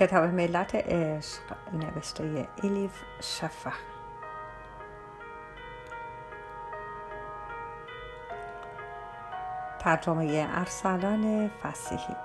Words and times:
کتاب 0.00 0.24
ملت 0.24 0.74
عشق 0.74 1.40
نوشته 1.72 2.48
ایلیف 2.62 3.02
شفه 3.20 3.72
ترجمه 9.78 10.48
ارسلان 10.50 11.50
فسیحی. 11.62 12.16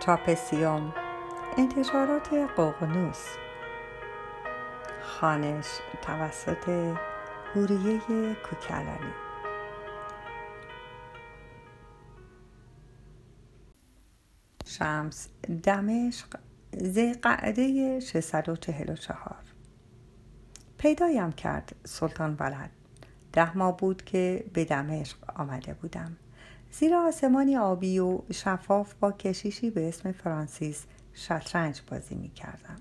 چاپ 0.00 0.34
سیوم 0.34 0.94
انتشارات 1.58 2.34
قوقنوس. 2.56 3.26
خانش 5.02 5.66
توسط 6.02 6.68
هوریه 7.54 8.34
کوکلانی. 8.34 9.21
شمس 14.78 15.28
دمشق 15.62 16.36
قعده 17.22 18.00
644 18.00 19.36
پیدایم 20.78 21.32
کرد 21.32 21.76
سلطان 21.84 22.36
ولد 22.40 22.70
ده 23.32 23.58
ماه 23.58 23.76
بود 23.76 24.04
که 24.04 24.44
به 24.52 24.64
دمشق 24.64 25.40
آمده 25.40 25.74
بودم 25.74 26.16
زیرا 26.72 27.02
آسمانی 27.02 27.56
آبی 27.56 27.98
و 27.98 28.20
شفاف 28.32 28.94
با 28.94 29.12
کشیشی 29.12 29.70
به 29.70 29.88
اسم 29.88 30.12
فرانسیس 30.12 30.84
شطرنج 31.14 31.80
بازی 31.90 32.14
می 32.14 32.28
کردم. 32.28 32.76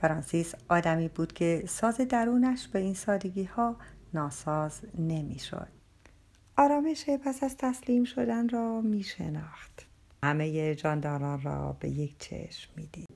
فرانسیس 0.00 0.54
آدمی 0.68 1.08
بود 1.08 1.32
که 1.32 1.64
ساز 1.68 1.96
درونش 1.96 2.68
به 2.68 2.78
این 2.78 2.94
سادگی 2.94 3.44
ها 3.44 3.76
ناساز 4.14 4.80
نمی 4.98 5.38
شد. 5.38 5.68
آرامش 6.56 7.10
پس 7.24 7.42
از 7.42 7.56
تسلیم 7.56 8.04
شدن 8.04 8.48
را 8.48 8.80
می 8.80 9.02
شناخت. 9.02 9.91
همه 10.24 10.74
جانداران 10.74 11.42
را 11.42 11.76
به 11.80 11.88
یک 11.88 12.18
چشم 12.18 12.70
می‌دید. 12.76 13.08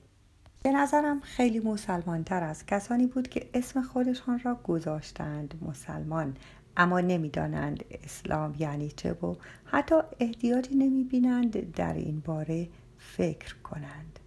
به 0.63 0.71
نظرم 0.71 1.19
خیلی 1.19 1.59
مسلمانتر 1.59 2.43
از 2.43 2.65
کسانی 2.65 3.07
بود 3.07 3.27
که 3.27 3.49
اسم 3.53 3.81
خودشان 3.81 4.39
را 4.39 4.55
گذاشتند 4.55 5.53
مسلمان 5.61 6.37
اما 6.77 6.99
نمی‌دانند 6.99 7.83
اسلام 8.03 8.55
یعنی 8.59 8.91
چه 8.91 9.13
و 9.13 9.35
حتی 9.65 9.95
احتیاجی 10.19 10.75
نمی‌بینند 10.75 11.71
در 11.71 11.93
این 11.93 12.19
باره 12.19 12.67
فکر 12.97 13.55
کنند. 13.55 14.19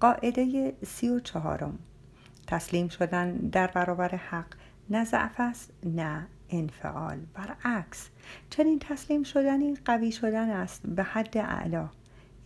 قاعده 0.00 0.72
سی 0.86 1.08
و 1.08 1.20
چهارم 1.20 1.78
تسلیم 2.46 2.88
شدن 2.88 3.32
در 3.36 3.66
برابر 3.66 4.14
حق 4.14 4.54
نه 4.90 5.04
ضعف 5.04 5.34
است 5.38 5.72
نه 5.84 6.26
انفعال. 6.50 7.18
برعکس 7.34 8.08
چنین 8.50 8.78
تسلیم 8.78 9.22
شدنی 9.22 9.74
قوی 9.84 10.12
شدن 10.12 10.50
است 10.50 10.86
به 10.86 11.02
حد 11.02 11.38
اعلا 11.38 11.88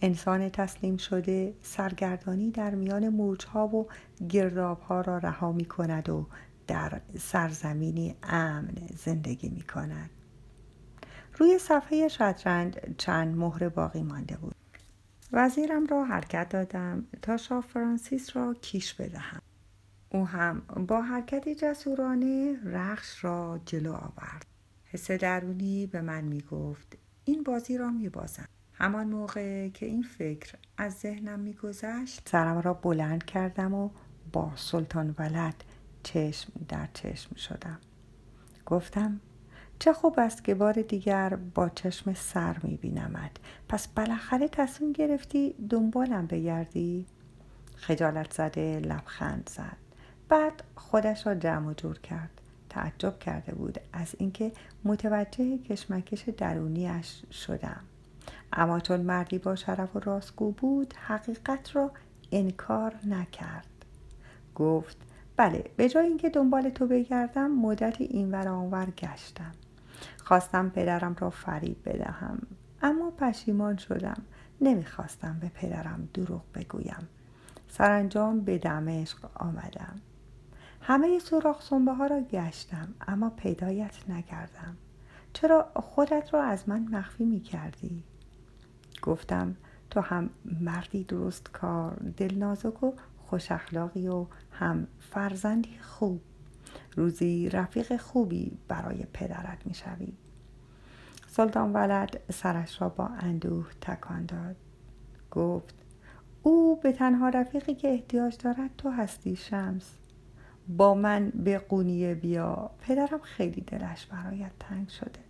انسان 0.00 0.48
تسلیم 0.48 0.97
شده 0.97 1.55
سرگردانی 1.62 2.50
در 2.50 2.75
میان 2.75 3.08
موجها 3.08 3.67
و 3.67 3.89
گردابها 4.28 5.00
را 5.00 5.19
رها 5.19 5.53
می 5.53 5.64
کند 5.64 6.08
و 6.08 6.27
در 6.67 7.00
سرزمینی 7.19 8.17
امن 8.23 8.75
زندگی 8.97 9.48
می 9.48 9.62
کند 9.62 10.11
روی 11.39 11.58
صفحه 11.58 12.08
شطرنج 12.08 12.75
چند 12.98 13.36
مهر 13.36 13.69
باقی 13.69 14.03
مانده 14.03 14.36
بود. 14.36 14.55
وزیرم 15.33 15.86
را 15.86 16.05
حرکت 16.05 16.48
دادم 16.48 17.06
تا 17.23 17.36
شاه 17.36 17.61
فرانسیس 17.61 18.36
را 18.36 18.55
کیش 18.55 18.95
بدهم. 18.95 19.41
او 20.14 20.27
هم 20.27 20.62
با 20.88 21.02
حرکتی 21.02 21.55
جسورانه 21.55 22.56
رخش 22.64 23.24
را 23.24 23.60
جلو 23.66 23.92
آورد. 23.92 24.46
حس 24.84 25.10
درونی 25.10 25.86
به 25.86 26.00
من 26.00 26.24
می 26.24 26.40
گفت 26.40 26.98
این 27.24 27.42
بازی 27.42 27.78
را 27.78 27.90
می 27.90 28.08
بازم 28.08 28.48
همان 28.73 29.06
موقع 29.06 29.68
که 29.68 29.86
این 29.86 30.02
فکر 30.02 30.55
از 30.77 30.92
ذهنم 30.92 31.40
میگذشت 31.40 32.28
سرم 32.28 32.58
را 32.58 32.74
بلند 32.74 33.24
کردم 33.24 33.74
و 33.74 33.90
با 34.33 34.52
سلطان 34.56 35.14
ولد 35.18 35.64
چشم 36.02 36.52
در 36.68 36.89
چشم 36.94 37.36
شدم. 37.36 37.79
گفتم 38.67 39.20
چه 39.79 39.92
خوب 39.92 40.14
است 40.18 40.44
که 40.44 40.55
بار 40.55 40.83
دیگر 40.83 41.39
با 41.55 41.68
چشم 41.68 42.14
سر 42.14 42.56
میبینمت. 42.62 43.30
پس 43.68 43.89
بالاخره 43.89 44.48
تصمیم 44.48 44.92
گرفتی 44.92 45.55
دنبالم 45.70 46.27
بگردی. 46.27 47.06
خجالت 47.77 48.33
زده 48.33 48.80
لبخند 48.80 49.50
زد. 49.55 49.81
بعد 50.32 50.62
خودش 50.76 51.26
را 51.26 51.34
جمع 51.34 51.68
و 51.68 51.72
جور 51.72 51.98
کرد. 51.98 52.30
تعجب 52.70 53.18
کرده 53.18 53.54
بود 53.54 53.78
از 53.92 54.14
اینکه 54.18 54.52
متوجه 54.84 55.58
کشمکش 55.58 56.28
درونیش 56.28 57.22
شدم. 57.32 57.80
اما 58.52 58.80
چون 58.80 59.00
مردی 59.00 59.38
با 59.38 59.54
شرف 59.54 59.96
و 59.96 60.00
راستگو 60.00 60.52
بود 60.52 60.94
حقیقت 61.06 61.76
را 61.76 61.90
انکار 62.32 62.94
نکرد. 63.06 63.84
گفت 64.54 64.96
بله 65.36 65.64
به 65.76 65.88
جای 65.88 66.06
اینکه 66.06 66.30
دنبال 66.30 66.70
تو 66.70 66.86
بگردم 66.86 67.50
مدتی 67.50 68.04
اینور 68.04 68.48
آنور 68.48 68.86
گشتم. 68.86 69.52
خواستم 70.24 70.70
پدرم 70.70 71.16
را 71.20 71.30
فریب 71.30 71.76
بدهم 71.84 72.38
اما 72.82 73.10
پشیمان 73.10 73.76
شدم. 73.76 74.22
نمی‌خواستم 74.60 75.38
به 75.40 75.48
پدرم 75.48 76.08
دروغ 76.14 76.42
بگویم. 76.54 77.08
سرانجام 77.68 78.40
به 78.40 78.58
دمشق 78.58 79.18
آمدم. 79.34 80.00
همه 80.84 81.18
سوراخ 81.18 81.62
سنبه 81.62 81.92
ها 81.92 82.06
را 82.06 82.20
گشتم 82.20 82.94
اما 83.08 83.30
پیدایت 83.30 83.94
نکردم. 84.08 84.76
چرا 85.32 85.72
خودت 85.74 86.34
را 86.34 86.42
از 86.42 86.68
من 86.68 86.88
مخفی 86.90 87.24
می 87.24 87.40
کردی؟ 87.40 88.02
گفتم 89.02 89.56
تو 89.90 90.00
هم 90.00 90.30
مردی 90.60 91.04
درست 91.04 91.50
کار 91.52 91.94
دل 92.16 92.34
نازک 92.34 92.82
و 92.82 92.92
خوش 93.26 93.52
اخلاقی 93.52 94.08
و 94.08 94.26
هم 94.52 94.86
فرزندی 95.00 95.78
خوب. 95.78 96.20
روزی 96.96 97.48
رفیق 97.48 97.96
خوبی 97.96 98.58
برای 98.68 99.06
پدرت 99.12 99.66
می‌شوی. 99.66 100.12
سلطان 101.28 101.72
ولد 101.72 102.20
سرش 102.32 102.82
را 102.82 102.88
با 102.88 103.06
اندوه 103.06 103.66
تکان 103.80 104.26
داد. 104.26 104.56
گفت 105.30 105.74
او 106.42 106.80
به 106.80 106.92
تنها 106.92 107.28
رفیقی 107.28 107.74
که 107.74 107.88
احتیاج 107.88 108.36
دارد 108.38 108.70
تو 108.78 108.90
هستی 108.90 109.36
شمس. 109.36 110.02
با 110.68 110.95
من 110.95 111.30
به 111.30 111.58
قونیه 111.58 112.14
بیا. 112.14 112.70
پدرم 112.80 113.20
خیلی 113.23 113.61
دلش 113.61 114.06
برایت 114.06 114.52
تنگ 114.61 114.89
شده. 114.89 115.20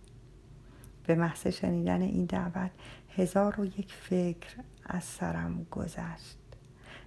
به 1.07 1.15
محض 1.15 1.47
شنیدن 1.47 2.01
این 2.01 2.25
دعوت 2.25 2.71
هزار 3.15 3.61
و 3.61 3.65
یک 3.65 3.93
فکر 3.93 4.55
از 4.85 5.03
سرم 5.03 5.65
گذشت. 5.71 6.37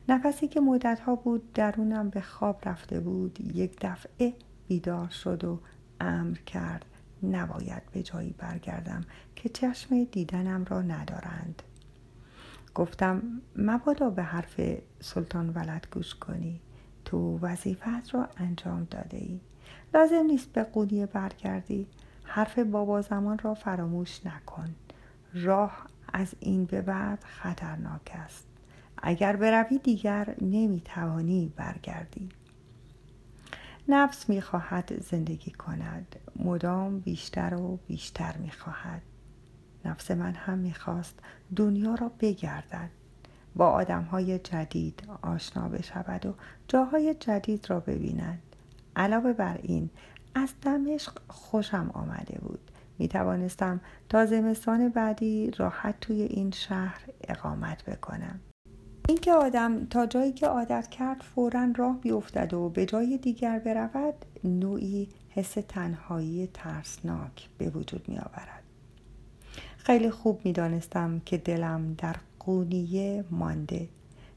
نفسی 0.09 0.49
که 0.49 0.61
مدتها 0.61 1.15
بود 1.15 1.53
درونم 1.53 2.11
به 2.11 2.21
خواب 2.21 2.69
رفته 2.69 3.01
بود 3.01 3.41
یک 3.55 3.77
دفعه 3.81 4.35
بیدار 4.69 5.09
شد 5.09 5.45
و 5.45 5.61
امر 6.01 6.37
کرد 6.37 6.85
نباید 7.23 7.83
به 7.93 8.03
جایی 8.03 8.35
برگردم 8.39 9.05
که 9.37 9.49
چشم 9.49 10.05
دیدنم 10.05 10.65
را 10.65 10.83
ندارند. 10.83 11.63
گفتم 12.75 13.23
مبادا 13.57 14.11
به 14.11 14.23
حرف 14.23 14.61
سلطان 15.01 15.51
ولد 15.51 15.87
گوش 15.91 16.15
کنی. 16.15 16.61
تو 17.07 17.39
وظیفت 17.39 18.15
را 18.15 18.29
انجام 18.37 18.87
داده 18.91 19.17
ای. 19.17 19.41
لازم 19.95 20.27
نیست 20.27 20.53
به 20.53 20.63
قونیه 20.63 21.07
برگردی. 21.07 21.87
حرف 22.25 22.59
بابا 22.59 23.03
زمان 23.03 23.39
را 23.39 23.55
فراموش 23.55 24.27
نکن. 24.27 24.75
راه 25.35 25.87
از 26.13 26.35
این 26.41 26.65
به 26.65 26.83
بعد 26.83 27.25
خطرناک 27.25 28.13
است. 28.15 28.47
اگر 28.99 29.37
بروی 29.37 29.79
دیگر 29.79 30.35
نمی‌توانی 30.41 31.53
برگردی. 31.57 32.29
نفس 33.89 34.29
می‌خواهد 34.29 35.03
زندگی 35.03 35.51
کند. 35.51 36.17
مدام 36.37 37.01
بیشتر 37.01 37.55
و 37.55 37.79
بیشتر 37.87 38.37
می‌خواهد. 38.37 39.03
نفس 39.85 40.11
من 40.11 40.35
هم 40.35 40.59
می‌خواست 40.59 41.19
دنیا 41.57 41.95
را 41.95 42.11
بگردد. 42.21 42.91
با 43.57 43.71
آدم 43.71 44.03
های 44.03 44.39
جدید 44.39 45.03
آشنا 45.23 45.69
بشود 45.69 46.27
و 46.27 46.35
جاهای 46.69 47.15
جدید 47.15 47.71
را 47.71 47.81
ببیند. 47.81 48.43
علاوه 48.97 49.33
بر 49.33 49.59
این 49.63 49.91
از 50.35 50.55
دمشق 50.63 51.13
خوشم 51.29 51.91
آمده 51.95 52.39
بود. 52.43 52.71
می 52.99 53.09
توانستم 53.09 53.81
تا 54.09 54.27
زمستان 54.27 54.89
بعدی 54.89 55.51
راحت 55.51 56.01
توی 56.01 56.23
این 56.23 56.51
شهر 56.51 57.01
اقامت 57.29 57.85
بکنم. 57.85 58.41
اینکه 59.09 59.33
آدم 59.33 59.87
تا 59.87 60.07
جایی 60.07 60.33
که 60.33 60.47
عادت 60.47 60.89
کرد 60.91 61.21
فورا 61.21 61.69
راه 61.77 62.01
بیفتد 62.01 62.55
و 62.55 62.69
به 62.69 62.87
جای 62.87 63.19
دیگر 63.19 63.59
برود 63.59 64.15
نوعی 64.45 65.09
حس 65.29 65.55
تنهایی 65.69 66.47
ترسناک 66.55 67.49
به 67.59 67.71
وجود 67.71 68.09
می 68.09 68.19
آورد. 68.19 68.63
خیلی 69.77 70.11
خوب 70.11 70.41
می 70.45 70.53
دانستم 70.53 71.21
که 71.25 71.39
دلم 71.39 71.95
در 71.99 72.17
قونیه 72.47 73.25
مانده. 73.31 73.89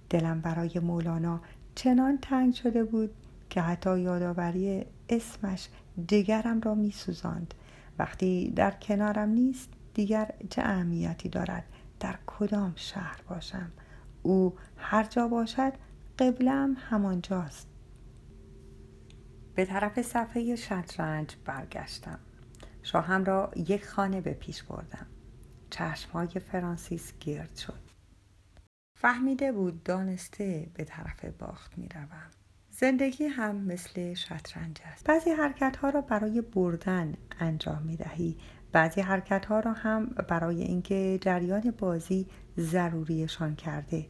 دلم 0.09 0.41
برای 0.41 0.79
مولانا 0.79 1.41
چنان 1.75 2.17
تنگ 2.21 2.53
شده 2.53 2.83
بود 2.83 3.09
که 3.49 3.61
حتی 3.61 3.99
یادآوری 3.99 4.85
اسمش 5.09 5.69
جگرم 6.07 6.61
را 6.61 6.75
می 6.75 6.91
سوزاند. 6.91 7.53
وقتی 7.99 8.51
در 8.55 8.71
کنارم 8.71 9.29
نیست 9.29 9.69
دیگر 9.93 10.31
چه 10.49 10.61
اهمیتی 10.61 11.29
دارد؟ 11.29 11.63
در 11.99 12.15
کدام 12.27 12.73
شهر 12.75 13.21
باشم؟ 13.29 13.71
او 14.23 14.53
هر 14.77 15.03
جا 15.03 15.27
باشد 15.27 15.73
قبلم 16.19 16.77
همانجاست 16.79 17.67
به 19.55 19.65
طرف 19.65 20.01
صفحه 20.01 20.55
شطرنج 20.55 21.35
برگشتم. 21.45 22.19
شاهم 22.83 23.23
را 23.23 23.51
یک 23.55 23.85
خانه 23.85 24.21
به 24.21 24.33
پیش 24.33 24.63
بردم. 24.63 25.05
چشمهای 25.69 26.27
فرانسیس 26.27 27.13
گرد 27.19 27.55
شد. 27.55 27.88
فهمیده 29.01 29.51
بود 29.51 29.83
دانسته 29.83 30.67
به 30.73 30.83
طرف 30.83 31.25
باخت 31.25 31.77
می 31.77 31.89
روم. 31.89 32.29
زندگی 32.71 33.25
هم 33.25 33.55
مثل 33.55 34.13
شطرنج 34.13 34.77
است. 34.93 35.05
بعضی 35.05 35.29
حرکت 35.29 35.77
ها 35.77 35.89
را 35.89 36.01
برای 36.01 36.41
بردن 36.41 37.13
انجام 37.39 37.81
می 37.81 37.95
دهی 37.95 38.37
بعضی 38.71 39.01
حرکت 39.01 39.45
ها 39.45 39.59
را 39.59 39.73
هم 39.73 40.05
برای 40.05 40.61
اینکه 40.61 41.19
جریان 41.21 41.73
بازی 41.77 42.27
ضروریشان 42.57 43.55
کرده. 43.55 44.05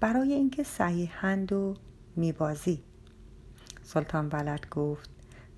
برای 0.00 0.32
اینکه 0.32 0.62
صحیحند 0.62 1.52
و 1.52 1.74
میبازی. 2.16 2.82
سلطان 3.82 4.28
ولد 4.28 4.68
گفت 4.68 5.10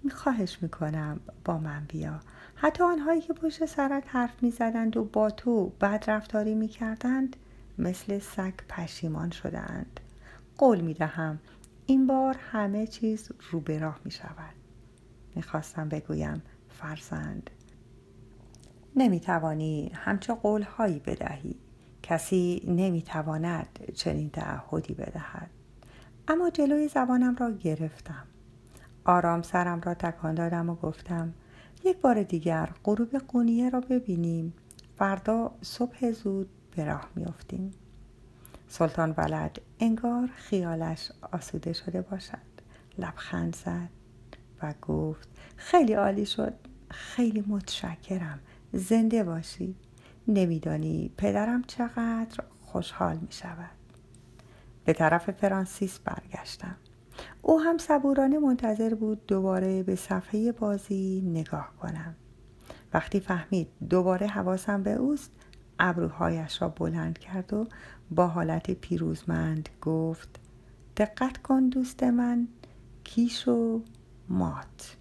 میخواهش 0.03 0.59
می‌کنم 0.63 1.21
با 1.45 1.59
من 1.59 1.85
بیا. 1.89 2.21
حتی 2.55 2.83
آنهایی 2.83 3.21
که 3.21 3.33
پشت 3.33 3.67
سرت 3.67 4.05
حرف 4.07 4.43
می‌زدند 4.43 4.97
و 4.97 5.05
با 5.05 5.31
تو 5.31 5.69
بد 5.81 6.05
رفتاری 6.07 6.55
می‌کردند 6.55 7.37
مثل 7.79 8.19
سگ 8.19 8.55
پشیمان 8.69 9.31
شدهاند. 9.31 10.01
قول 10.59 10.81
می‌دهم 10.81 11.39
این 11.87 12.07
بار 12.07 12.37
همه 12.39 12.87
چیز 12.87 13.33
رو 13.51 13.61
به 13.61 13.79
راه 13.79 14.01
می 14.05 14.11
شود 14.11 14.55
می‌خواستم 15.35 15.89
بگویم 15.89 16.43
فرزند 16.69 17.51
نمی‌توانی 18.97 19.93
همچه 19.95 20.35
قولهایی 20.35 20.99
بدهی. 20.99 21.55
کسی 22.03 22.63
نمی‌تواند 22.67 23.93
چنین 23.95 24.31
تعهدی 24.31 24.95
بدهد. 24.95 25.51
اما 26.29 26.51
جلوی 26.51 26.89
زبانم 26.89 27.37
را 27.37 27.51
گرفتم. 27.51 28.27
آرام 29.05 29.43
سرم 29.43 29.81
را 29.81 29.95
تکان 29.95 30.35
دادم 30.35 30.71
و 30.71 30.75
گفتم 30.75 31.35
یک 31.85 32.01
بار 32.01 32.23
دیگر 32.23 32.71
غروب 32.85 33.19
قونیه 33.19 33.71
را 33.71 33.81
ببینیم. 33.81 34.55
فردا 34.99 35.53
صبح 35.63 36.11
زود 36.11 36.49
به 36.77 36.85
راه 36.85 37.09
میافتیم. 37.17 37.71
سلطان 38.69 39.15
ولد 39.17 39.61
انگار 39.81 40.29
خیالش 40.37 41.13
آسوده 41.33 41.73
شده 41.73 42.03
باشد. 42.03 42.53
لبخند 42.99 43.57
زد 43.57 43.89
و 44.63 44.75
گفت 44.83 45.29
خیلی 45.57 45.93
عالی 45.93 46.27
شد. 46.27 46.55
خیلی 46.91 47.45
متشکرم. 47.47 48.41
زنده 48.73 49.25
باشی. 49.25 49.75
نمیدانی 50.29 51.11
پدرم 51.17 51.63
چقدر 51.63 52.45
خوشحال 52.63 53.17
می 53.17 53.33
شود 53.33 53.71
به 54.85 54.93
طرف 54.93 55.31
فرانسیس 55.31 55.99
برگشتم. 55.99 56.77
او 57.43 57.61
هم 57.61 57.79
صبورانه 57.79 58.39
منتظر 58.39 58.95
بود 58.95 59.27
دوباره 59.27 59.83
به 59.83 59.97
صفحه 59.97 60.53
بازی 60.53 61.21
نگاه 61.21 61.73
کنم. 61.81 62.15
وقتی 62.95 63.21
فهمید 63.21 63.69
دوباره 63.91 64.27
حواسم 64.27 64.83
به 64.83 64.93
اوست 64.93 65.31
ابروهایش 65.85 66.63
را 66.63 66.69
بلند 66.69 67.19
کرد 67.19 67.53
و 67.53 67.67
با 68.11 68.27
حالت 68.27 68.71
پیروزمند 68.71 69.69
گفت 69.81 70.41
دقت 70.97 71.39
کن 71.39 71.69
دوست 71.69 72.03
من 72.03 72.49
کیش 73.05 73.49
و 73.49 73.83
مات. 74.29 74.97